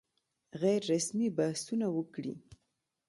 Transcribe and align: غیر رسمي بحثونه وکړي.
غیر 0.61 0.81
رسمي 0.93 1.27
بحثونه 1.37 1.87
وکړي. 1.95 2.33